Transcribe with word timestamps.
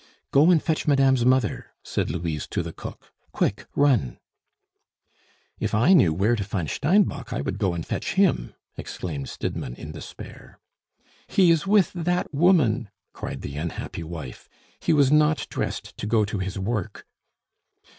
"Go 0.31 0.49
and 0.49 0.57
fetch 0.63 0.87
madame's 0.87 1.25
mother," 1.27 1.67
said 1.83 2.09
Louise 2.09 2.47
to 2.47 2.63
the 2.63 2.73
cook. 2.73 3.13
"Quick 3.31 3.67
run!" 3.75 4.17
"If 5.59 5.75
I 5.75 5.93
knew 5.93 6.11
where 6.11 6.35
to 6.35 6.43
find 6.43 6.67
Steinbock, 6.67 7.31
I 7.31 7.41
would 7.41 7.59
go 7.59 7.75
and 7.75 7.85
fetch 7.85 8.13
him!" 8.15 8.55
exclaimed 8.77 9.29
Stidmann 9.29 9.75
in 9.75 9.91
despair. 9.91 10.57
"He 11.27 11.51
is 11.51 11.67
with 11.67 11.93
that 11.93 12.33
woman!" 12.33 12.89
cried 13.13 13.41
the 13.41 13.55
unhappy 13.57 14.01
wife. 14.01 14.49
"He 14.79 14.91
was 14.91 15.11
not 15.11 15.45
dressed 15.51 15.95
to 15.97 16.07
go 16.07 16.25
to 16.25 16.39
his 16.39 16.57
work!" 16.57 17.05